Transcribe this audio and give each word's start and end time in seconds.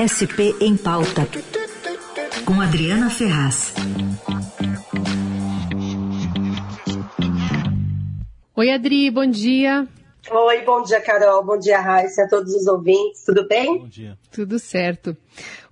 SP 0.00 0.56
em 0.62 0.78
Pauta, 0.78 1.28
com 2.46 2.58
Adriana 2.58 3.10
Ferraz. 3.10 3.74
Oi, 8.56 8.70
Adri, 8.70 9.10
bom 9.10 9.26
dia. 9.26 9.86
Oi, 10.32 10.62
bom 10.64 10.80
dia, 10.84 11.00
Carol. 11.00 11.44
Bom 11.44 11.58
dia, 11.58 11.80
Raíssa, 11.80 12.22
a 12.22 12.28
todos 12.28 12.54
os 12.54 12.64
ouvintes. 12.68 13.24
Tudo 13.24 13.48
bem? 13.48 13.78
Bom 13.78 13.88
dia. 13.88 14.16
Tudo 14.30 14.60
certo. 14.60 15.16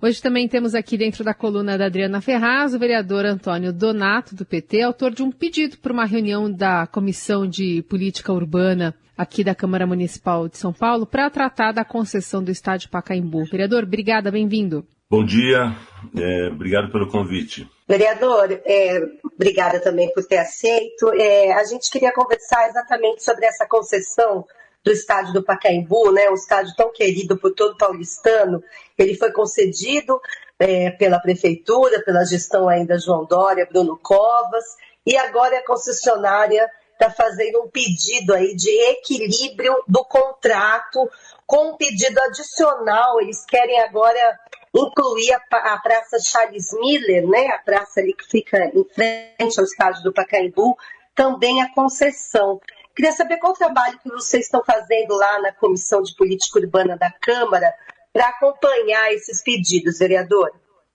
Hoje 0.01 0.21
também 0.21 0.49
temos 0.49 0.75
aqui 0.75 0.97
dentro 0.97 1.23
da 1.23 1.33
coluna 1.33 1.77
da 1.77 1.85
Adriana 1.85 2.19
Ferraz 2.19 2.73
o 2.73 2.79
vereador 2.79 3.25
Antônio 3.25 3.71
Donato, 3.71 4.35
do 4.35 4.45
PT, 4.45 4.81
autor 4.81 5.11
de 5.11 5.23
um 5.23 5.31
pedido 5.31 5.77
para 5.77 5.93
uma 5.93 6.03
reunião 6.03 6.51
da 6.51 6.85
Comissão 6.87 7.47
de 7.47 7.81
Política 7.83 8.33
Urbana 8.33 8.93
aqui 9.17 9.45
da 9.45 9.55
Câmara 9.55 9.87
Municipal 9.87 10.49
de 10.49 10.57
São 10.57 10.73
Paulo 10.73 11.05
para 11.05 11.29
tratar 11.29 11.71
da 11.71 11.85
concessão 11.85 12.43
do 12.43 12.51
estádio 12.51 12.89
Pacaembu. 12.89 13.45
Vereador, 13.45 13.83
obrigada, 13.83 14.29
bem-vindo. 14.29 14.85
Bom 15.11 15.25
dia, 15.25 15.75
é, 16.15 16.49
obrigado 16.49 16.91
pelo 16.91 17.09
convite. 17.09 17.67
Vereador, 17.87 18.61
é, 18.63 19.01
obrigada 19.23 19.79
também 19.79 20.13
por 20.13 20.23
ter 20.23 20.37
aceito. 20.37 21.11
É, 21.15 21.51
a 21.53 21.63
gente 21.63 21.89
queria 21.89 22.13
conversar 22.13 22.69
exatamente 22.69 23.23
sobre 23.23 23.47
essa 23.47 23.65
concessão 23.65 24.45
do 24.83 24.91
estádio 24.91 25.33
do 25.33 25.43
Pacaembu, 25.43 26.11
né, 26.11 26.29
um 26.29 26.35
estádio 26.35 26.75
tão 26.77 26.91
querido 26.91 27.35
por 27.39 27.55
todo 27.55 27.75
paulistano. 27.75 28.63
Ele 28.95 29.15
foi 29.15 29.31
concedido 29.31 30.21
é, 30.59 30.91
pela 30.91 31.19
prefeitura, 31.19 32.03
pela 32.03 32.23
gestão 32.23 32.69
ainda 32.69 32.99
João 32.99 33.25
Dória, 33.25 33.67
Bruno 33.67 33.97
Covas, 33.97 34.65
e 35.03 35.17
agora 35.17 35.57
a 35.57 35.65
concessionária 35.65 36.69
está 36.93 37.09
fazendo 37.09 37.63
um 37.63 37.67
pedido 37.67 38.31
aí 38.31 38.55
de 38.55 38.69
equilíbrio 38.91 39.73
do 39.87 40.05
contrato 40.05 41.09
com 41.47 41.71
um 41.71 41.77
pedido 41.77 42.21
adicional. 42.21 43.19
Eles 43.19 43.43
querem 43.43 43.79
agora 43.79 44.37
incluir 44.75 45.31
a, 45.33 45.77
Praça 45.77 46.17
Charles 46.19 46.67
Miller, 46.79 47.27
né, 47.27 47.47
a 47.47 47.59
praça 47.59 47.99
ali 47.99 48.13
que 48.13 48.25
fica 48.25 48.71
em 48.73 48.85
frente 48.93 49.59
ao 49.59 49.65
estádio 49.65 50.03
do 50.03 50.13
Pacaembu, 50.13 50.75
também 51.15 51.61
a 51.61 51.73
concessão. 51.73 52.59
Queria 52.95 53.11
saber 53.11 53.37
qual 53.37 53.53
o 53.53 53.57
trabalho 53.57 53.99
que 53.99 54.09
vocês 54.09 54.45
estão 54.45 54.63
fazendo 54.63 55.15
lá 55.15 55.41
na 55.41 55.53
Comissão 55.53 56.01
de 56.01 56.15
Política 56.15 56.59
Urbana 56.59 56.97
da 56.97 57.11
Câmara 57.11 57.73
para 58.11 58.27
acompanhar 58.27 59.13
esses 59.13 59.41
pedidos, 59.41 59.99
vereador. 59.99 60.51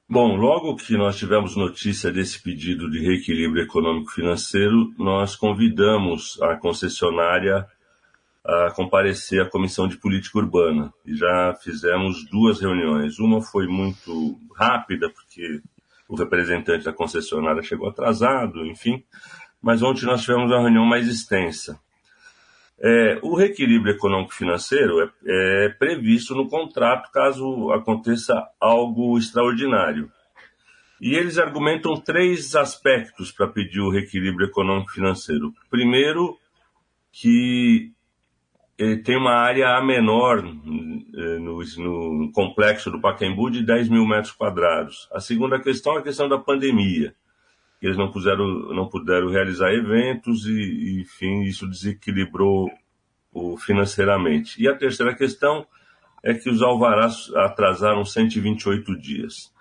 Bom, 0.09 0.37
logo 0.37 0.77
que 0.77 0.99
nós 0.99 1.17
tivemos 1.17 1.57
notícia 1.57 2.13
desse 2.13 2.43
pedido 2.43 2.91
de 2.91 3.01
reequilíbrio 3.01 3.65
econômico-financeiro, 3.65 4.93
nós 4.99 5.35
convidamos 5.35 6.41
a 6.43 6.57
concessionária 6.57 7.67
a 8.45 8.71
comparecer 8.73 9.41
à 9.41 9.49
Comissão 9.49 9.89
de 9.89 9.97
Política 9.97 10.39
Urbana. 10.39 10.93
E 11.07 11.17
já 11.17 11.55
fizemos 11.63 12.25
duas 12.31 12.61
reuniões. 12.61 13.19
Uma 13.19 13.41
foi 13.41 13.67
muito 13.67 14.39
rápida, 14.55 15.09
porque 15.09 15.63
o 16.09 16.15
representante 16.15 16.85
da 16.85 16.93
concessionária 16.93 17.63
chegou 17.63 17.89
atrasado, 17.89 18.67
enfim. 18.67 19.03
Mas 19.63 19.83
ontem 19.83 20.05
nós 20.05 20.23
tivemos 20.23 20.51
uma 20.51 20.61
reunião 20.61 20.85
mais 20.85 21.09
extensa. 21.09 21.81
É, 22.79 23.19
o 23.23 23.35
reequilíbrio 23.35 23.95
econômico-financeiro 23.95 25.01
é, 25.01 25.67
é 25.67 25.69
previsto 25.71 26.35
no 26.35 26.49
contrato 26.49 27.11
caso 27.13 27.73
aconteça 27.73 28.35
algo 28.61 29.17
extraordinário. 29.17 30.11
E 31.01 31.15
eles 31.15 31.39
argumentam 31.39 31.97
três 31.97 32.55
aspectos 32.55 33.33
para 33.33 33.49
pedir 33.49 33.81
o 33.81 33.91
reequilíbrio 33.91 34.49
econômico-financeiro. 34.49 35.53
Primeiro, 35.71 36.37
que 37.11 37.93
tem 39.05 39.17
uma 39.17 39.35
área 39.35 39.77
a 39.77 39.85
menor 39.85 40.39
eh, 40.39 41.39
no, 41.39 41.63
no, 41.79 42.33
complexo 42.33 42.91
do 42.91 43.01
Pacaembu 43.01 43.51
de 43.51 43.65
10 43.65 43.89
mil 43.89 44.07
metros 44.07 44.33
quadrados. 44.33 45.09
A 45.13 45.21
segunda 45.21 45.61
questão 45.61 45.97
é 45.97 46.01
a 46.01 46.03
questão 46.03 46.29
da 46.29 46.39
pandemia. 46.39 47.15
Eles 47.81 47.97
não 47.97 48.11
puderam, 48.11 48.47
não 48.75 48.89
puderam 48.89 49.31
realizar 49.31 49.73
eventos 49.73 50.47
e, 50.47 51.01
enfim, 51.03 51.43
isso 51.43 51.69
desequilibrou 51.69 52.69
o, 53.33 53.57
financeiramente. 53.57 54.61
E 54.61 54.67
a 54.67 54.75
terceira 54.75 55.15
questão 55.15 55.67
é 56.23 56.35
que 56.35 56.49
os 56.49 56.63
alvarás 56.63 57.31
atrasaram 57.37 58.05
128 58.05 58.99
dias. 58.99 59.53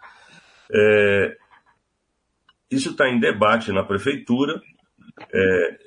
É, 0.72 1.38
isso 2.72 2.92
está 2.92 3.10
em 3.10 3.20
debate 3.20 3.72
na 3.72 3.84
prefeitura. 3.84 4.60
É, 5.32 5.78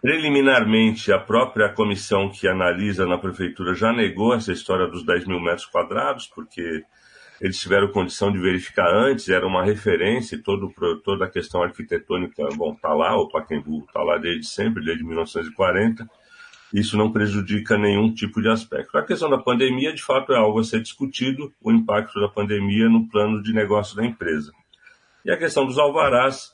Preliminarmente, 0.00 1.12
a 1.12 1.18
própria 1.18 1.68
comissão 1.70 2.30
que 2.30 2.46
analisa 2.46 3.04
na 3.04 3.18
prefeitura 3.18 3.74
já 3.74 3.92
negou 3.92 4.32
essa 4.32 4.52
história 4.52 4.86
dos 4.86 5.04
10 5.04 5.26
mil 5.26 5.40
metros 5.40 5.66
quadrados, 5.66 6.26
porque 6.28 6.84
eles 7.40 7.58
tiveram 7.58 7.88
condição 7.88 8.30
de 8.30 8.38
verificar 8.38 8.92
antes, 8.92 9.28
era 9.28 9.46
uma 9.46 9.64
referência, 9.64 10.40
todo, 10.42 10.72
toda 11.04 11.24
a 11.24 11.30
questão 11.30 11.62
arquitetônica, 11.62 12.48
bom, 12.56 12.72
está 12.72 12.92
lá, 12.94 13.16
o 13.16 13.28
Pacaembu 13.28 13.84
está 13.86 14.02
lá 14.02 14.18
desde 14.18 14.46
sempre, 14.46 14.84
desde 14.84 15.04
1940, 15.04 16.08
isso 16.72 16.96
não 16.96 17.10
prejudica 17.10 17.78
nenhum 17.78 18.12
tipo 18.12 18.42
de 18.42 18.48
aspecto. 18.48 18.96
A 18.98 19.04
questão 19.04 19.30
da 19.30 19.38
pandemia, 19.38 19.92
de 19.92 20.02
fato, 20.02 20.32
é 20.32 20.36
algo 20.36 20.60
a 20.60 20.64
ser 20.64 20.80
discutido, 20.80 21.52
o 21.60 21.72
impacto 21.72 22.20
da 22.20 22.28
pandemia 22.28 22.88
no 22.88 23.08
plano 23.08 23.42
de 23.42 23.52
negócio 23.52 23.96
da 23.96 24.04
empresa. 24.04 24.52
E 25.24 25.30
a 25.30 25.36
questão 25.36 25.66
dos 25.66 25.78
alvarás 25.78 26.52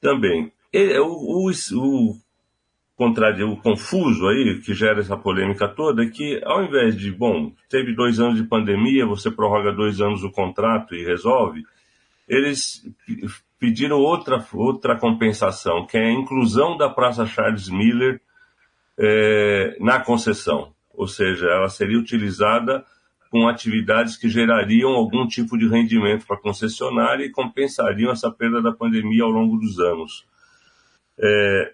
também. 0.00 0.52
O, 1.00 1.48
o, 1.48 1.50
o 1.50 2.23
o 2.96 3.56
confuso 3.56 4.28
aí, 4.28 4.60
que 4.60 4.72
gera 4.72 5.00
essa 5.00 5.16
polêmica 5.16 5.68
toda, 5.68 6.04
é 6.04 6.08
que 6.08 6.40
ao 6.44 6.64
invés 6.64 6.96
de, 6.96 7.10
bom, 7.10 7.52
teve 7.68 7.94
dois 7.94 8.20
anos 8.20 8.36
de 8.36 8.44
pandemia, 8.44 9.04
você 9.04 9.30
prorroga 9.30 9.72
dois 9.72 10.00
anos 10.00 10.22
o 10.22 10.30
contrato 10.30 10.94
e 10.94 11.04
resolve, 11.04 11.62
eles 12.28 12.84
pediram 13.58 13.98
outra, 13.98 14.44
outra 14.52 14.96
compensação, 14.96 15.86
que 15.86 15.96
é 15.96 16.06
a 16.06 16.12
inclusão 16.12 16.76
da 16.76 16.88
Praça 16.88 17.26
Charles 17.26 17.68
Miller 17.68 18.20
é, 18.98 19.76
na 19.80 20.00
concessão. 20.00 20.72
Ou 20.92 21.08
seja, 21.08 21.46
ela 21.46 21.68
seria 21.68 21.98
utilizada 21.98 22.84
com 23.30 23.48
atividades 23.48 24.16
que 24.16 24.28
gerariam 24.28 24.92
algum 24.92 25.26
tipo 25.26 25.58
de 25.58 25.66
rendimento 25.66 26.24
para 26.24 26.36
a 26.36 26.40
concessionária 26.40 27.24
e 27.24 27.30
compensariam 27.30 28.12
essa 28.12 28.30
perda 28.30 28.62
da 28.62 28.70
pandemia 28.70 29.24
ao 29.24 29.30
longo 29.30 29.56
dos 29.56 29.80
anos. 29.80 30.24
É, 31.18 31.72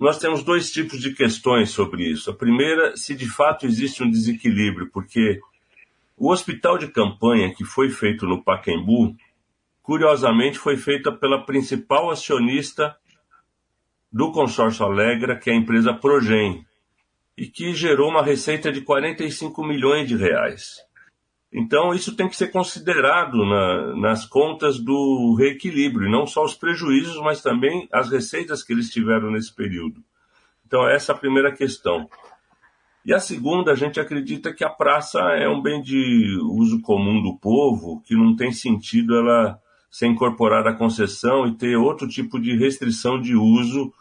nós 0.00 0.18
temos 0.18 0.42
dois 0.42 0.72
tipos 0.72 0.98
de 0.98 1.12
questões 1.12 1.70
sobre 1.70 2.10
isso. 2.10 2.30
A 2.30 2.34
primeira, 2.34 2.96
se 2.96 3.14
de 3.14 3.28
fato 3.28 3.66
existe 3.66 4.02
um 4.02 4.10
desequilíbrio, 4.10 4.90
porque 4.90 5.38
o 6.16 6.32
hospital 6.32 6.78
de 6.78 6.88
campanha 6.88 7.54
que 7.54 7.64
foi 7.64 7.90
feito 7.90 8.26
no 8.26 8.42
Pacaembu, 8.42 9.14
curiosamente 9.82 10.58
foi 10.58 10.78
feita 10.78 11.12
pela 11.12 11.44
principal 11.44 12.10
acionista 12.10 12.96
do 14.10 14.32
consórcio 14.32 14.86
Alegra, 14.86 15.38
que 15.38 15.50
é 15.50 15.52
a 15.52 15.56
empresa 15.56 15.92
Progen, 15.92 16.64
e 17.36 17.46
que 17.46 17.74
gerou 17.74 18.10
uma 18.10 18.22
receita 18.22 18.72
de 18.72 18.80
45 18.80 19.62
milhões 19.62 20.08
de 20.08 20.16
reais. 20.16 20.78
Então, 21.52 21.92
isso 21.92 22.14
tem 22.14 22.28
que 22.28 22.36
ser 22.36 22.52
considerado 22.52 23.44
na, 23.44 23.96
nas 23.96 24.24
contas 24.24 24.78
do 24.78 25.34
reequilíbrio, 25.36 26.10
não 26.10 26.24
só 26.24 26.44
os 26.44 26.54
prejuízos, 26.54 27.20
mas 27.22 27.42
também 27.42 27.88
as 27.92 28.08
receitas 28.08 28.62
que 28.62 28.72
eles 28.72 28.88
tiveram 28.88 29.32
nesse 29.32 29.52
período. 29.52 30.00
Então, 30.64 30.88
essa 30.88 31.10
é 31.10 31.14
a 31.14 31.18
primeira 31.18 31.52
questão. 31.52 32.08
E 33.04 33.12
a 33.12 33.18
segunda, 33.18 33.72
a 33.72 33.74
gente 33.74 33.98
acredita 33.98 34.52
que 34.52 34.62
a 34.62 34.70
praça 34.70 35.18
é 35.20 35.48
um 35.48 35.60
bem 35.60 35.82
de 35.82 36.38
uso 36.42 36.80
comum 36.82 37.20
do 37.20 37.36
povo, 37.38 38.00
que 38.06 38.14
não 38.14 38.36
tem 38.36 38.52
sentido 38.52 39.16
ela 39.16 39.58
ser 39.90 40.06
incorporada 40.06 40.70
à 40.70 40.74
concessão 40.74 41.46
e 41.46 41.56
ter 41.56 41.76
outro 41.76 42.06
tipo 42.06 42.40
de 42.40 42.56
restrição 42.56 43.20
de 43.20 43.34
uso. 43.34 43.92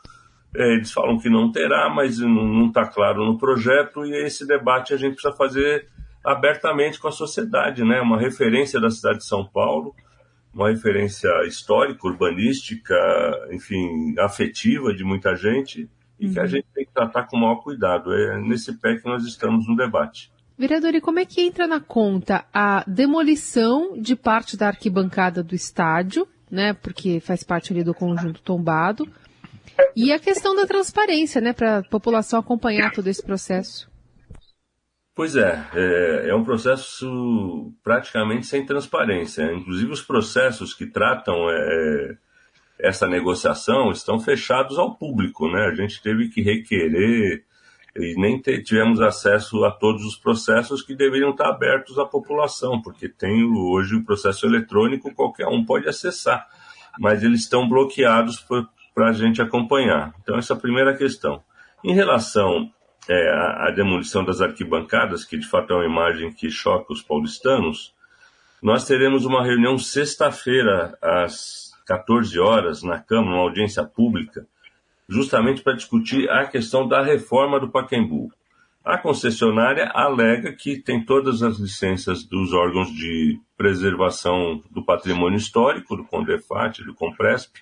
É, 0.56 0.74
eles 0.74 0.92
falam 0.92 1.18
que 1.18 1.30
não 1.30 1.52
terá, 1.52 1.90
mas 1.90 2.20
não 2.20 2.68
está 2.68 2.86
claro 2.86 3.26
no 3.26 3.40
projeto, 3.40 4.06
e 4.06 4.14
esse 4.26 4.46
debate 4.46 4.94
a 4.94 4.98
gente 4.98 5.14
precisa 5.14 5.36
fazer 5.36 5.88
abertamente 6.24 7.00
com 7.00 7.08
a 7.08 7.12
sociedade, 7.12 7.84
né? 7.84 8.02
Uma 8.02 8.20
referência 8.20 8.80
da 8.80 8.90
cidade 8.90 9.20
de 9.20 9.26
São 9.26 9.46
Paulo, 9.46 9.96
uma 10.54 10.70
referência 10.70 11.30
histórica, 11.46 12.08
urbanística, 12.08 12.96
enfim, 13.52 14.16
afetiva 14.20 14.94
de 14.94 15.04
muita 15.04 15.36
gente 15.36 15.90
e 16.20 16.28
uhum. 16.28 16.34
que 16.34 16.40
a 16.40 16.44
uhum. 16.44 16.48
gente 16.48 16.68
tem 16.74 16.86
que 16.86 16.94
tratar 16.94 17.24
com 17.24 17.38
o 17.38 17.40
maior 17.40 17.58
cuidado. 17.58 18.14
É 18.14 18.40
nesse 18.40 18.74
pé 18.74 18.98
que 18.98 19.06
nós 19.06 19.24
estamos 19.26 19.68
no 19.68 19.76
debate. 19.76 20.32
Vereador, 20.58 20.94
e 20.94 21.00
como 21.00 21.20
é 21.20 21.26
que 21.26 21.42
entra 21.42 21.66
na 21.66 21.80
conta 21.80 22.44
a 22.54 22.84
demolição 22.86 23.98
de 23.98 24.14
parte 24.14 24.58
da 24.58 24.68
arquibancada 24.68 25.42
do 25.42 25.56
estádio, 25.56 26.28
né? 26.52 26.74
Porque 26.74 27.22
faz 27.22 27.44
parte 27.44 27.72
ali 27.72 27.82
do 27.82 27.94
conjunto 27.94 28.42
tombado. 28.42 29.08
E 29.96 30.12
a 30.12 30.20
questão 30.20 30.54
da 30.54 30.68
transparência, 30.68 31.40
né? 31.40 31.54
Para 31.54 31.78
a 31.78 31.84
população 31.84 32.42
acompanhar 32.42 32.92
todo 32.92 33.08
esse 33.08 33.24
processo. 33.24 33.90
Pois 35.20 35.36
é, 35.36 35.66
é, 35.76 36.30
é, 36.30 36.34
um 36.34 36.46
processo 36.46 37.74
praticamente 37.84 38.48
sem 38.48 38.66
transparência. 38.66 39.52
Inclusive 39.52 39.92
os 39.92 40.02
processos 40.02 40.74
que 40.74 40.86
tratam 40.86 41.36
é, 41.50 42.18
essa 42.80 43.06
negociação 43.06 43.92
estão 43.92 44.18
fechados 44.18 44.80
ao 44.80 44.96
público, 44.96 45.52
né? 45.52 45.66
A 45.66 45.76
gente 45.76 46.02
teve 46.02 46.30
que 46.30 46.42
requerer 46.42 47.44
e 47.98 48.16
nem 48.16 48.40
tivemos 48.40 49.02
acesso 49.02 49.66
a 49.66 49.72
todos 49.72 50.06
os 50.06 50.16
processos 50.16 50.82
que 50.82 50.96
deveriam 50.96 51.32
estar 51.32 51.50
abertos 51.50 52.00
à 52.00 52.06
população, 52.06 52.82
porque 52.82 53.10
tem 53.10 53.44
hoje 53.44 53.98
o 53.98 54.06
processo 54.06 54.46
eletrônico, 54.46 55.14
qualquer 55.14 55.48
um 55.48 55.66
pode 55.66 55.90
acessar, 55.90 56.48
mas 56.98 57.24
eles 57.24 57.42
estão 57.42 57.68
bloqueados 57.68 58.40
para 58.96 59.10
a 59.10 59.12
gente 59.12 59.42
acompanhar. 59.42 60.14
Então, 60.22 60.38
essa 60.38 60.54
é 60.54 60.56
a 60.56 60.60
primeira 60.62 60.96
questão. 60.96 61.44
Em 61.84 61.94
relação 61.94 62.72
é, 63.08 63.30
à, 63.30 63.68
à 63.68 63.72
demolição 63.72 64.24
das 64.24 64.42
arquibancadas, 64.42 65.24
que 65.24 65.38
de 65.38 65.48
fato 65.48 65.74
é 65.74 65.76
uma 65.76 65.86
imagem 65.86 66.32
que 66.32 66.50
choca 66.50 66.92
os 66.92 67.02
paulistanos, 67.02 67.94
nós 68.62 68.86
teremos 68.86 69.26
uma 69.26 69.44
reunião 69.44 69.78
sexta-feira, 69.78 70.98
às 71.02 71.72
14 71.88 72.38
horas, 72.40 72.84
na 72.84 73.00
Câmara, 73.00 73.36
uma 73.36 73.44
audiência 73.44 73.84
pública, 73.84 74.46
justamente 75.08 75.62
para 75.62 75.76
discutir 75.76 76.30
a 76.30 76.46
questão 76.46 76.88
da 76.88 77.02
reforma 77.02 77.60
do 77.60 77.70
Pacaembu. 77.70 78.32
A 78.84 78.98
concessionária 78.98 79.90
alega 79.94 80.54
que 80.54 80.78
tem 80.78 81.04
todas 81.04 81.42
as 81.42 81.58
licenças 81.58 82.24
dos 82.24 82.54
órgãos 82.54 82.92
de 82.94 83.40
preservação 83.58 84.64
do 84.70 84.84
patrimônio 84.84 85.38
histórico, 85.38 85.96
do 85.96 86.06
Condefat, 86.06 86.84
do 86.84 86.94
Compresp, 86.94 87.56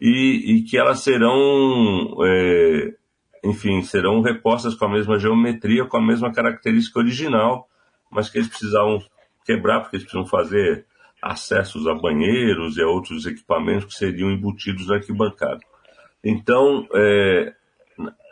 e, 0.00 0.56
e 0.56 0.62
que 0.62 0.76
elas 0.78 1.00
serão, 1.00 2.16
é, 2.24 2.94
enfim, 3.44 3.82
serão 3.82 4.22
repostas 4.22 4.74
com 4.74 4.86
a 4.86 4.90
mesma 4.90 5.18
geometria, 5.18 5.84
com 5.84 5.98
a 5.98 6.02
mesma 6.02 6.32
característica 6.32 6.98
original, 6.98 7.68
mas 8.10 8.30
que 8.30 8.38
eles 8.38 8.48
precisavam 8.48 9.02
quebrar, 9.44 9.80
porque 9.80 9.96
eles 9.96 10.04
precisam 10.04 10.26
fazer 10.26 10.86
acessos 11.20 11.86
a 11.86 11.94
banheiros 11.94 12.76
e 12.76 12.82
a 12.82 12.86
outros 12.86 13.26
equipamentos 13.26 13.86
que 13.86 13.94
seriam 13.94 14.30
embutidos 14.30 14.88
na 14.88 14.96
arquibancada. 14.96 15.60
Então, 16.22 16.86
é, 16.94 17.54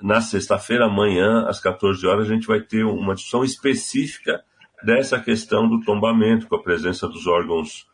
na 0.01 0.21
sexta-feira, 0.21 0.87
amanhã, 0.87 1.47
às 1.47 1.61
14 1.61 2.07
horas, 2.07 2.31
a 2.31 2.35
gente 2.35 2.47
vai 2.47 2.61
ter 2.61 2.85
uma 2.85 3.15
discussão 3.15 3.45
específica 3.45 4.43
dessa 4.83 5.21
questão 5.21 5.69
do 5.69 5.81
tombamento, 5.81 6.49
com 6.49 6.57
a 6.57 6.63
presença 6.63 7.07
dos 7.07 7.27
órgãos 7.27 7.87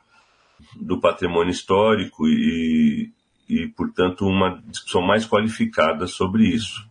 do 0.74 1.00
patrimônio 1.00 1.50
histórico 1.50 2.26
e, 2.26 3.12
e 3.48 3.68
portanto, 3.68 4.26
uma 4.26 4.60
discussão 4.66 5.02
mais 5.02 5.26
qualificada 5.26 6.06
sobre 6.06 6.44
isso. 6.44 6.88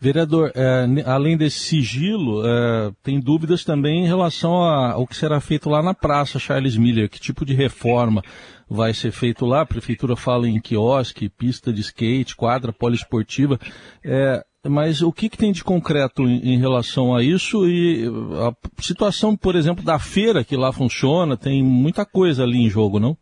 Vereador, 0.00 0.52
é, 0.54 0.86
além 1.06 1.36
desse 1.36 1.60
sigilo, 1.60 2.46
é, 2.46 2.92
tem 3.02 3.20
dúvidas 3.20 3.64
também 3.64 4.04
em 4.04 4.06
relação 4.06 4.52
ao 4.54 5.06
que 5.06 5.16
será 5.16 5.40
feito 5.40 5.70
lá 5.70 5.82
na 5.82 5.94
Praça 5.94 6.38
Charles 6.38 6.76
Miller. 6.76 7.08
Que 7.08 7.20
tipo 7.20 7.44
de 7.44 7.54
reforma 7.54 8.22
vai 8.68 8.92
ser 8.92 9.12
feito 9.12 9.46
lá? 9.46 9.62
A 9.62 9.66
Prefeitura 9.66 10.16
fala 10.16 10.48
em 10.48 10.60
quiosque, 10.60 11.28
pista 11.28 11.72
de 11.72 11.80
skate, 11.80 12.36
quadra 12.36 12.72
poliesportiva. 12.72 13.58
É, 14.04 14.44
mas 14.66 15.02
o 15.02 15.12
que, 15.12 15.28
que, 15.28 15.36
tem 15.36 15.52
de 15.52 15.62
concreto 15.62 16.22
em, 16.22 16.54
em, 16.54 16.58
relação 16.58 17.14
a 17.14 17.22
isso 17.22 17.68
e 17.68 18.04
a 18.06 18.82
situação, 18.82 19.36
por 19.36 19.54
exemplo, 19.54 19.84
da 19.84 19.98
feira 19.98 20.42
que 20.42 20.56
lá 20.56 20.72
funciona? 20.72 21.36
Tem 21.36 21.62
muita 21.62 22.04
coisa 22.04 22.42
ali 22.42 22.58
em 22.58 22.70
jogo, 22.70 22.98
não? 22.98 23.16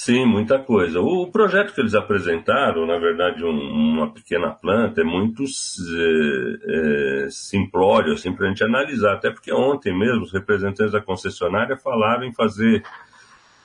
Sim, 0.00 0.26
muita 0.26 0.60
coisa. 0.60 1.00
O 1.00 1.26
projeto 1.28 1.74
que 1.74 1.80
eles 1.80 1.92
apresentaram, 1.92 2.86
na 2.86 2.96
verdade, 2.98 3.44
um, 3.44 3.50
uma 3.50 4.08
pequena 4.08 4.48
planta, 4.52 5.00
é 5.00 5.04
muito 5.04 5.42
é, 5.42 7.24
é, 7.24 7.30
simplório 7.30 8.12
assim, 8.12 8.32
para 8.32 8.46
a 8.46 8.48
gente 8.48 8.62
analisar. 8.62 9.14
Até 9.14 9.28
porque 9.28 9.52
ontem 9.52 9.92
mesmo 9.92 10.22
os 10.22 10.32
representantes 10.32 10.92
da 10.92 11.02
concessionária 11.02 11.76
falaram 11.76 12.22
em 12.22 12.32
fazer 12.32 12.84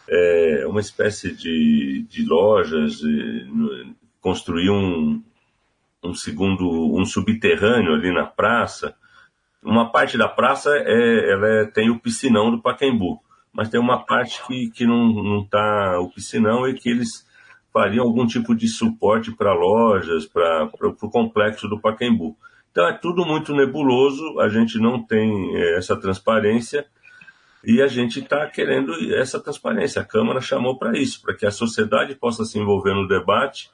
é, 0.09 0.65
uma 0.67 0.79
espécie 0.79 1.35
de, 1.35 2.03
de 2.09 2.25
lojas, 2.25 2.97
de, 2.97 3.93
construir 4.19 4.71
um, 4.71 5.21
um 6.03 6.15
segundo, 6.15 6.97
um 6.97 7.05
subterrâneo 7.05 7.93
ali 7.93 8.11
na 8.11 8.25
praça. 8.25 8.95
Uma 9.61 9.91
parte 9.91 10.17
da 10.17 10.27
praça 10.27 10.71
é, 10.75 11.31
ela 11.31 11.47
é, 11.47 11.65
tem 11.65 11.91
o 11.91 11.99
piscinão 11.99 12.49
do 12.49 12.59
Pacaembu 12.59 13.21
mas 13.53 13.69
tem 13.69 13.79
uma 13.79 14.03
parte 14.03 14.45
que, 14.47 14.69
que 14.71 14.85
não 14.85 15.41
está 15.41 15.99
o 15.99 16.09
piscinão 16.09 16.67
e 16.67 16.73
que 16.73 16.89
eles 16.89 17.25
fariam 17.71 18.05
algum 18.05 18.25
tipo 18.25 18.55
de 18.55 18.67
suporte 18.67 19.31
para 19.31 19.53
lojas, 19.53 20.25
para 20.25 20.69
o 20.81 21.09
complexo 21.09 21.67
do 21.67 21.79
Pacaembu. 21.79 22.35
Então 22.71 22.87
é 22.87 22.93
tudo 22.93 23.23
muito 23.25 23.53
nebuloso, 23.53 24.39
a 24.39 24.49
gente 24.49 24.79
não 24.79 25.01
tem 25.01 25.55
é, 25.55 25.77
essa 25.77 25.95
transparência 25.95 26.85
e 27.63 27.81
a 27.81 27.87
gente 27.87 28.19
está 28.19 28.47
querendo 28.47 28.93
essa 29.15 29.39
transparência. 29.39 30.01
A 30.01 30.05
Câmara 30.05 30.41
chamou 30.41 30.77
para 30.77 30.97
isso, 30.97 31.21
para 31.21 31.35
que 31.35 31.45
a 31.45 31.51
sociedade 31.51 32.15
possa 32.15 32.43
se 32.43 32.57
envolver 32.57 32.93
no 32.93 33.07
debate, 33.07 33.69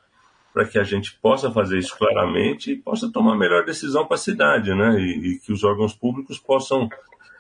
para 0.54 0.66
que 0.66 0.78
a 0.78 0.84
gente 0.84 1.18
possa 1.22 1.50
fazer 1.50 1.80
isso 1.80 1.98
claramente 1.98 2.72
e 2.72 2.76
possa 2.76 3.10
tomar 3.12 3.38
melhor 3.38 3.66
decisão 3.66 4.06
para 4.06 4.16
a 4.16 4.20
cidade, 4.20 4.74
né? 4.76 5.00
E, 5.00 5.34
e 5.34 5.40
que 5.40 5.54
os 5.54 5.64
órgãos 5.64 5.94
públicos 5.94 6.38
possam 6.38 6.90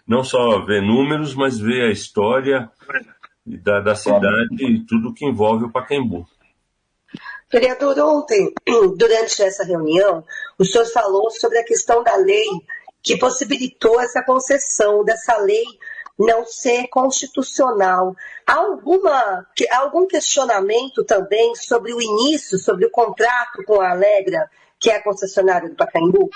não 0.10 0.24
só 0.24 0.66
ver 0.66 0.82
números, 0.82 1.36
mas 1.36 1.60
ver 1.60 1.84
a 1.84 1.92
história 1.92 2.72
da, 3.46 3.80
da 3.80 3.96
cidade 3.96 4.56
e 4.60 4.84
tudo 4.88 5.14
que 5.14 5.24
envolve 5.24 5.66
o 5.66 5.72
Pacaembu. 5.72 6.26
Vereador, 7.52 7.98
ontem, 8.00 8.52
durante 8.98 9.44
essa 9.44 9.64
reunião, 9.64 10.26
o 10.58 10.66
senhor 10.66 10.86
falou 10.88 11.30
sobre 11.30 11.60
a 11.60 11.64
questão 11.64 12.04
da 12.04 12.16
lei 12.16 12.48
que 13.04 13.18
possibilitou 13.18 14.02
essa 14.02 14.24
concessão 14.26 15.04
dessa 15.06 15.38
lei 15.38 15.64
não 16.18 16.44
ser 16.44 16.88
constitucional. 16.88 18.16
Há 18.48 18.56
alguma, 18.56 19.48
algum 19.72 20.08
questionamento 20.08 21.04
também 21.06 21.56
sobre 21.56 21.94
o 21.94 22.02
início, 22.02 22.58
sobre 22.58 22.88
o 22.88 22.92
contrato 22.92 23.64
com 23.64 23.80
a 23.80 23.92
Alegra, 23.92 24.50
que 24.80 24.90
é 24.90 24.96
a 24.96 25.04
concessionária 25.04 25.70
do 25.70 25.76
Pacaembu? 25.76 26.30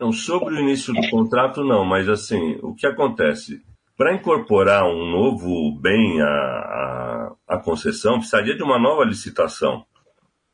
Então, 0.00 0.12
sobre 0.12 0.54
o 0.54 0.58
início 0.58 0.94
do 0.94 1.10
contrato, 1.10 1.62
não, 1.62 1.84
mas 1.84 2.08
assim, 2.08 2.58
o 2.62 2.74
que 2.74 2.86
acontece? 2.86 3.60
Para 3.98 4.14
incorporar 4.14 4.82
um 4.82 5.10
novo 5.10 5.78
bem 5.78 6.22
à, 6.22 6.26
à, 6.26 7.32
à, 7.46 7.58
concessão, 7.58 8.14
precisaria 8.14 8.56
de 8.56 8.62
uma 8.62 8.78
nova 8.78 9.04
licitação. 9.04 9.84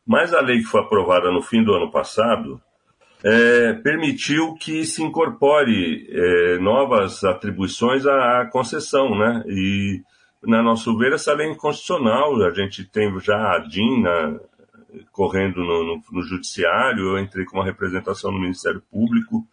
Mas 0.05 0.35
a 0.35 0.41
lei 0.41 0.59
que 0.59 0.65
foi 0.65 0.81
aprovada 0.81 1.31
no 1.31 1.41
fim 1.41 1.63
do 1.63 1.73
ano 1.73 1.93
passado 1.93 2.61
é, 3.23 3.75
permitiu 3.75 4.55
que 4.55 4.85
se 4.85 5.01
incorpore 5.01 6.09
é, 6.11 6.59
novas 6.59 7.23
atribuições 7.23 8.05
à, 8.05 8.41
à, 8.41 8.47
concessão, 8.51 9.17
né? 9.17 9.45
E, 9.47 10.03
na 10.43 10.61
nosso 10.61 10.99
ver, 10.99 11.13
essa 11.13 11.33
lei 11.33 11.47
é 11.47 11.53
inconstitucional. 11.53 12.43
A 12.43 12.51
gente 12.51 12.85
tem 12.91 13.17
já 13.21 13.55
a 13.55 13.59
DIN 13.61 14.03
na, 14.03 14.41
correndo 15.13 15.61
no, 15.61 15.85
no, 15.85 16.03
no, 16.11 16.23
judiciário, 16.23 17.11
eu 17.11 17.19
entrei 17.19 17.45
com 17.45 17.59
uma 17.59 17.65
representação 17.65 18.31
no 18.31 18.41
Ministério 18.41 18.83
Público, 18.91 19.47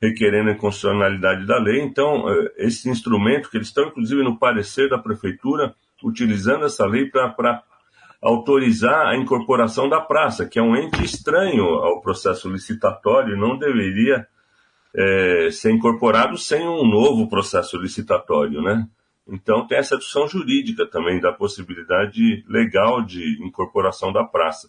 requerendo 0.00 0.50
a 0.50 0.54
constitucionalidade 0.54 1.46
da 1.46 1.58
lei. 1.58 1.82
Então, 1.82 2.28
eh, 2.28 2.52
esse 2.58 2.88
instrumento, 2.88 3.50
que 3.50 3.56
eles 3.56 3.68
estão 3.68 3.88
inclusive 3.88 4.22
no 4.22 4.38
parecer 4.38 4.88
da 4.88 4.98
Prefeitura, 4.98 5.74
utilizando 6.02 6.64
essa 6.64 6.86
lei 6.86 7.06
para 7.06 7.62
autorizar 8.20 9.06
a 9.06 9.16
incorporação 9.16 9.88
da 9.88 10.00
praça, 10.00 10.46
que 10.46 10.58
é 10.58 10.62
um 10.62 10.76
ente 10.76 11.02
estranho 11.04 11.64
ao 11.64 12.00
processo 12.00 12.50
licitatório, 12.50 13.36
não 13.36 13.58
deveria 13.58 14.26
é, 14.94 15.48
ser 15.50 15.72
incorporado 15.72 16.38
sem 16.38 16.66
um 16.66 16.88
novo 16.88 17.28
processo 17.28 17.76
licitatório, 17.78 18.62
né? 18.62 18.86
Então 19.28 19.66
tem 19.66 19.78
essa 19.78 19.96
discussão 19.96 20.28
jurídica 20.28 20.86
também 20.86 21.20
da 21.20 21.32
possibilidade 21.32 22.44
legal 22.48 23.02
de 23.02 23.42
incorporação 23.44 24.12
da 24.12 24.24
praça. 24.24 24.68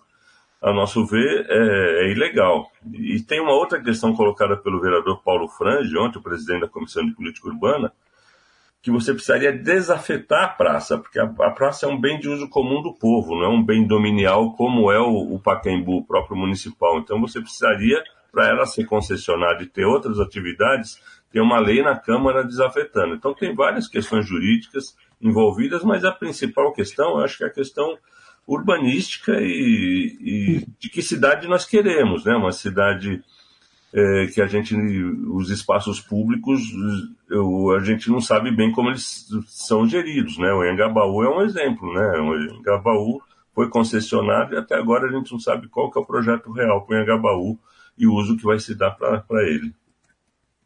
A 0.61 0.73
nosso 0.73 1.05
ver, 1.05 1.45
é, 1.49 2.05
é, 2.05 2.11
ilegal. 2.11 2.71
E 2.91 3.21
tem 3.21 3.39
uma 3.39 3.53
outra 3.53 3.81
questão 3.81 4.13
colocada 4.15 4.57
pelo 4.57 4.81
vereador 4.81 5.21
Paulo 5.23 5.47
Frange, 5.47 5.95
ontem, 5.97 6.17
o 6.17 6.23
presidente 6.23 6.61
da 6.61 6.67
Comissão 6.67 7.05
de 7.05 7.13
Política 7.13 7.47
Urbana, 7.47 7.93
que 8.81 8.91
você 8.91 9.13
precisaria 9.13 9.51
desafetar 9.51 10.45
a 10.45 10.47
praça, 10.47 10.97
porque 10.97 11.19
a, 11.19 11.25
a, 11.25 11.51
praça 11.51 11.85
é 11.85 11.89
um 11.89 11.99
bem 11.99 12.19
de 12.19 12.29
uso 12.29 12.49
comum 12.49 12.81
do 12.81 12.93
povo, 12.93 13.35
não 13.35 13.43
é 13.43 13.49
um 13.49 13.63
bem 13.63 13.85
dominial 13.85 14.53
como 14.53 14.91
é 14.91 14.99
o, 14.99 15.35
o 15.35 15.39
Pacaembu, 15.39 15.97
o 15.97 16.05
próprio 16.05 16.37
municipal. 16.37 16.97
Então 16.97 17.19
você 17.19 17.41
precisaria, 17.41 18.01
para 18.31 18.47
ela 18.47 18.65
ser 18.65 18.85
concessionada 18.85 19.61
e 19.61 19.67
ter 19.67 19.85
outras 19.85 20.19
atividades, 20.19 21.01
tem 21.31 21.41
uma 21.41 21.59
lei 21.59 21.83
na 21.83 21.97
Câmara 21.97 22.43
desafetando. 22.43 23.15
Então 23.15 23.33
tem 23.33 23.53
várias 23.53 23.87
questões 23.87 24.25
jurídicas 24.25 24.95
envolvidas, 25.21 25.83
mas 25.83 26.05
a 26.05 26.11
principal 26.11 26.71
questão, 26.71 27.17
eu 27.17 27.25
acho 27.25 27.37
que 27.37 27.43
é 27.43 27.47
a 27.47 27.53
questão 27.53 27.97
urbanística 28.47 29.33
e, 29.41 30.17
e 30.21 30.65
de 30.79 30.89
que 30.89 31.01
cidade 31.01 31.47
nós 31.47 31.65
queremos, 31.65 32.23
né? 32.23 32.33
Uma 32.33 32.53
cidade 32.53 33.21
é, 33.93 34.27
que 34.27 34.41
a 34.41 34.47
gente, 34.47 34.73
os 34.75 35.49
espaços 35.49 35.99
públicos, 35.99 36.61
eu, 37.29 37.71
a 37.71 37.83
gente 37.83 38.09
não 38.09 38.21
sabe 38.21 38.55
bem 38.55 38.71
como 38.71 38.89
eles 38.89 39.27
são 39.47 39.87
geridos, 39.87 40.37
né? 40.37 40.53
O 40.53 40.65
Engabaú 40.65 41.23
é 41.23 41.29
um 41.29 41.41
exemplo, 41.41 41.93
né? 41.93 42.19
O 42.19 42.35
Engabaú 42.59 43.21
foi 43.53 43.69
concessionado 43.69 44.53
e 44.53 44.57
até 44.57 44.75
agora 44.75 45.07
a 45.07 45.11
gente 45.11 45.31
não 45.31 45.39
sabe 45.39 45.67
qual 45.67 45.91
que 45.91 45.99
é 45.99 46.01
o 46.01 46.05
projeto 46.05 46.51
real 46.51 46.85
para 46.85 46.97
o 46.97 47.01
Engabaú 47.01 47.59
e 47.97 48.07
o 48.07 48.13
uso 48.13 48.37
que 48.37 48.45
vai 48.45 48.59
se 48.59 48.73
dar 48.75 48.91
para 48.91 49.43
ele. 49.43 49.73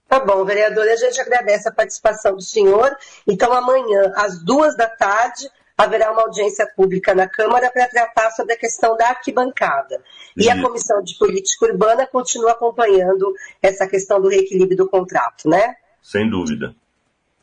Tá 0.08 0.20
bom, 0.20 0.44
vereador, 0.44 0.84
a 0.84 0.96
gente 0.98 1.22
agradece 1.22 1.70
a 1.70 1.72
participação 1.72 2.36
do 2.36 2.42
senhor. 2.42 2.94
Então, 3.26 3.54
amanhã, 3.54 4.12
às 4.18 4.44
duas 4.44 4.76
da 4.76 4.90
tarde, 4.90 5.50
haverá 5.84 6.12
uma 6.12 6.22
audiência 6.22 6.68
pública 6.76 7.16
na 7.16 7.28
Câmara 7.28 7.72
para 7.72 7.88
tratar 7.88 8.30
sobre 8.32 8.54
a 8.54 8.58
questão 8.58 8.96
da 8.96 9.10
arquibancada. 9.10 10.02
E 10.38 10.50
a 10.50 10.62
Comissão 10.62 11.02
de 11.02 11.18
Política 11.18 11.66
Urbana 11.66 12.06
continua 12.06 12.52
acompanhando 12.52 13.34
essa 13.62 13.88
questão 13.88 14.22
do 14.22 14.30
reequilíbrio 14.30 14.78
do 14.78 14.90
contrato, 14.90 15.50
né? 15.50 15.76
Sem 16.02 16.30
dúvida. 16.30 16.76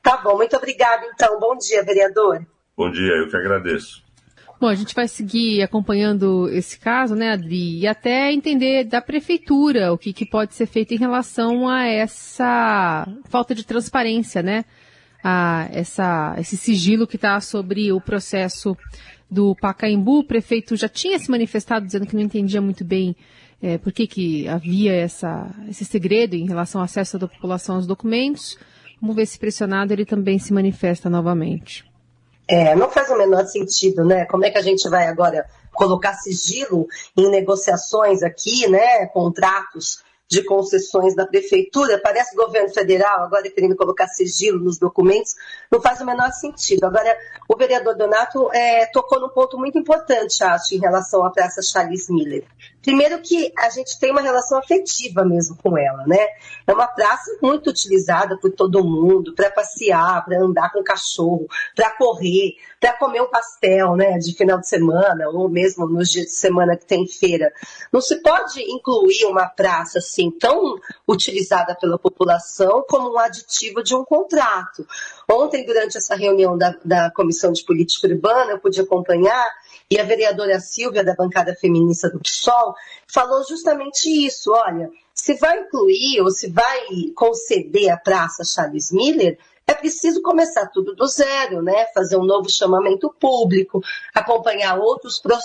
Tá 0.02 0.16
bom, 0.18 0.36
muito 0.36 0.56
obrigada 0.56 1.04
então. 1.12 1.38
Bom 1.38 1.56
dia, 1.56 1.82
vereador. 1.82 2.46
Bom 2.76 2.90
dia, 2.90 3.12
eu 3.12 3.28
que 3.28 3.36
agradeço. 3.36 4.02
Bom, 4.60 4.66
a 4.66 4.74
gente 4.74 4.94
vai 4.94 5.06
seguir 5.06 5.62
acompanhando 5.62 6.48
esse 6.48 6.80
caso, 6.80 7.14
né, 7.14 7.30
Adri, 7.30 7.78
e 7.78 7.86
até 7.86 8.32
entender 8.32 8.84
da 8.84 9.00
prefeitura 9.00 9.92
o 9.92 9.98
que, 9.98 10.12
que 10.12 10.26
pode 10.26 10.54
ser 10.54 10.66
feito 10.66 10.92
em 10.92 10.98
relação 10.98 11.68
a 11.68 11.86
essa 11.86 13.06
falta 13.28 13.54
de 13.54 13.64
transparência, 13.64 14.42
né, 14.42 14.64
a 15.22 15.68
essa, 15.72 16.34
esse 16.38 16.56
sigilo 16.56 17.06
que 17.06 17.16
está 17.16 17.40
sobre 17.40 17.92
o 17.92 18.00
processo 18.00 18.76
do 19.30 19.54
Pacaembu. 19.56 20.20
O 20.20 20.24
prefeito 20.24 20.76
já 20.76 20.88
tinha 20.88 21.18
se 21.18 21.30
manifestado 21.30 21.84
dizendo 21.84 22.06
que 22.06 22.14
não 22.14 22.22
entendia 22.22 22.60
muito 22.60 22.84
bem 22.84 23.16
é, 23.62 23.76
por 23.76 23.92
que, 23.92 24.06
que 24.06 24.48
havia 24.48 24.94
essa, 24.94 25.50
esse 25.68 25.84
segredo 25.84 26.34
em 26.34 26.46
relação 26.46 26.80
ao 26.80 26.84
acesso 26.84 27.18
da 27.18 27.26
população 27.26 27.76
aos 27.76 27.86
documentos. 27.86 28.56
Vamos 29.00 29.16
ver 29.16 29.26
se 29.26 29.38
pressionado 29.38 29.92
ele 29.92 30.04
também 30.04 30.38
se 30.38 30.52
manifesta 30.52 31.10
novamente. 31.10 31.84
É, 32.48 32.74
não 32.74 32.88
faz 32.90 33.10
o 33.10 33.18
menor 33.18 33.44
sentido, 33.44 34.04
né? 34.04 34.24
Como 34.24 34.44
é 34.44 34.50
que 34.50 34.58
a 34.58 34.62
gente 34.62 34.88
vai 34.88 35.06
agora 35.06 35.44
colocar 35.72 36.14
sigilo 36.14 36.86
em 37.16 37.30
negociações 37.30 38.22
aqui, 38.22 38.66
né? 38.68 39.06
Contratos 39.06 40.02
de 40.28 40.44
concessões 40.44 41.14
da 41.14 41.26
prefeitura, 41.26 41.98
parece 42.02 42.36
governo 42.36 42.68
federal, 42.68 43.24
agora 43.24 43.50
querendo 43.50 43.74
colocar 43.74 44.06
sigilo 44.08 44.60
nos 44.60 44.78
documentos, 44.78 45.34
não 45.70 45.80
faz 45.80 46.00
o 46.00 46.06
menor 46.06 46.30
sentido. 46.32 46.84
Agora, 46.84 47.16
o 47.48 47.56
vereador 47.56 47.96
Donato 47.96 48.52
é, 48.52 48.86
tocou 48.86 49.20
num 49.20 49.30
ponto 49.30 49.56
muito 49.56 49.78
importante, 49.78 50.44
acho, 50.44 50.74
em 50.74 50.78
relação 50.78 51.24
à 51.24 51.30
Praça 51.30 51.62
Charles 51.62 52.08
Miller. 52.10 52.44
Primeiro 52.82 53.20
que 53.20 53.52
a 53.58 53.68
gente 53.70 53.98
tem 53.98 54.12
uma 54.12 54.20
relação 54.20 54.58
afetiva 54.58 55.24
mesmo 55.24 55.56
com 55.56 55.76
ela, 55.76 56.06
né? 56.06 56.26
É 56.66 56.72
uma 56.72 56.86
praça 56.86 57.36
muito 57.42 57.70
utilizada 57.70 58.38
por 58.38 58.52
todo 58.52 58.84
mundo, 58.84 59.34
para 59.34 59.50
passear, 59.50 60.24
para 60.24 60.40
andar 60.40 60.72
com 60.72 60.82
cachorro, 60.82 61.46
para 61.74 61.90
correr, 61.96 62.54
para 62.80 62.92
comer 62.92 63.20
um 63.20 63.30
pastel, 63.30 63.96
né, 63.96 64.18
de 64.18 64.32
final 64.34 64.58
de 64.58 64.68
semana, 64.68 65.28
ou 65.28 65.48
mesmo 65.48 65.86
nos 65.88 66.08
dias 66.08 66.26
de 66.26 66.32
semana 66.32 66.76
que 66.76 66.86
tem 66.86 67.06
feira. 67.06 67.52
Não 67.92 68.00
se 68.00 68.22
pode 68.22 68.62
incluir 68.62 69.24
uma 69.26 69.46
praça 69.46 69.98
assim 69.98 70.30
tão 70.30 70.76
utilizada 71.06 71.74
pela 71.74 71.98
população 71.98 72.84
como 72.88 73.12
um 73.12 73.18
aditivo 73.18 73.82
de 73.82 73.94
um 73.94 74.04
contrato. 74.04 74.86
Ontem, 75.30 75.66
durante 75.66 75.98
essa 75.98 76.14
reunião 76.14 76.56
da, 76.56 76.74
da 76.84 77.10
Comissão 77.10 77.52
de 77.52 77.64
Política 77.64 78.06
Urbana, 78.06 78.52
eu 78.52 78.58
pude 78.60 78.80
acompanhar 78.80 79.46
e 79.90 79.98
a 79.98 80.04
vereadora 80.04 80.60
Silvia, 80.60 81.04
da 81.04 81.14
bancada 81.14 81.54
feminista 81.54 82.10
do 82.10 82.20
PSOL, 82.20 82.74
falou 83.06 83.44
justamente 83.46 84.08
isso. 84.08 84.52
Olha, 84.52 84.90
se 85.14 85.34
vai 85.34 85.60
incluir 85.60 86.20
ou 86.20 86.30
se 86.30 86.50
vai 86.50 86.80
conceder 87.14 87.90
a 87.90 87.96
Praça 87.96 88.44
Charles 88.44 88.92
Miller, 88.92 89.38
é 89.68 89.74
preciso 89.74 90.22
começar 90.22 90.66
tudo 90.68 90.96
do 90.96 91.06
zero, 91.06 91.60
né? 91.60 91.86
Fazer 91.92 92.16
um 92.16 92.24
novo 92.24 92.48
chamamento 92.48 93.14
público, 93.20 93.82
acompanhar 94.14 94.78
outros, 94.78 95.18
pro, 95.18 95.36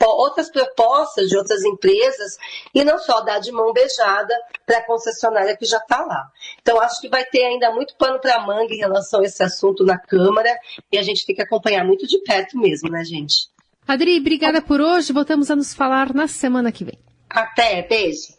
outras 0.00 0.50
propostas 0.50 1.28
de 1.28 1.36
outras 1.36 1.62
empresas 1.62 2.38
e 2.74 2.82
não 2.82 2.98
só 2.98 3.20
dar 3.20 3.40
de 3.40 3.52
mão 3.52 3.70
beijada 3.74 4.34
para 4.64 4.78
a 4.78 4.86
concessionária 4.86 5.54
que 5.54 5.66
já 5.66 5.76
está 5.76 6.00
lá. 6.00 6.30
Então, 6.62 6.80
acho 6.80 6.98
que 6.98 7.10
vai 7.10 7.26
ter 7.26 7.44
ainda 7.44 7.70
muito 7.70 7.94
pano 7.96 8.18
para 8.18 8.40
manga 8.40 8.72
em 8.72 8.78
relação 8.78 9.20
a 9.20 9.24
esse 9.24 9.42
assunto 9.42 9.84
na 9.84 9.98
Câmara 9.98 10.58
e 10.90 10.96
a 10.96 11.02
gente 11.02 11.26
tem 11.26 11.36
que 11.36 11.42
acompanhar 11.42 11.84
muito 11.84 12.06
de 12.06 12.18
perto 12.22 12.56
mesmo, 12.56 12.88
né, 12.88 13.04
gente? 13.04 13.50
Adri, 13.88 14.18
obrigada 14.18 14.60
por 14.60 14.82
hoje. 14.82 15.14
Voltamos 15.14 15.50
a 15.50 15.56
nos 15.56 15.72
falar 15.72 16.14
na 16.14 16.28
semana 16.28 16.70
que 16.70 16.84
vem. 16.84 16.98
Até, 17.30 17.82
beijo. 17.88 18.34